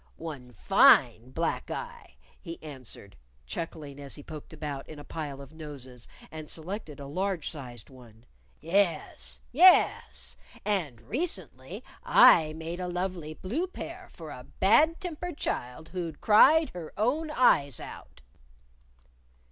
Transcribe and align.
"One 0.17 0.51
fine 0.51 1.29
black 1.29 1.69
eye," 1.69 2.15
he 2.41 2.57
answered, 2.63 3.15
chuckling 3.45 3.99
as 3.99 4.15
he 4.15 4.23
poked 4.23 4.51
about 4.51 4.89
in 4.89 4.97
a 4.97 5.03
pile 5.03 5.39
of 5.41 5.53
noses 5.53 6.07
and 6.31 6.49
selected 6.49 6.99
a 6.99 7.05
large 7.05 7.47
sized 7.51 7.91
one. 7.91 8.25
"Yes! 8.59 9.41
Yes! 9.51 10.37
And 10.65 11.01
recently 11.01 11.83
I 12.03 12.51
made 12.53 12.79
a 12.79 12.87
lovely 12.87 13.35
blue 13.35 13.67
pair 13.67 14.07
for 14.11 14.31
a 14.31 14.47
bad 14.59 14.99
tempered 14.99 15.37
child 15.37 15.89
who'd 15.89 16.19
cried 16.19 16.71
her 16.71 16.93
own 16.97 17.29
eyes 17.29 17.79
out." 17.79 18.21